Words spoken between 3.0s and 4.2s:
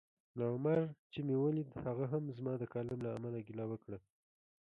له امله ګیله وکړه